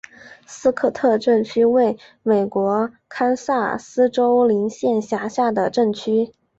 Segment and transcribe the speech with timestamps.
[0.47, 6.33] 斯科特镇区为美国堪萨斯州林县辖下的镇区。